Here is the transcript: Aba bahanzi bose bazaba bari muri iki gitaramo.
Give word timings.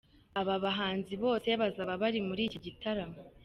Aba 0.39 0.55
bahanzi 0.63 1.13
bose 1.23 1.49
bazaba 1.61 1.93
bari 2.01 2.19
muri 2.27 2.41
iki 2.47 2.59
gitaramo. 2.65 3.19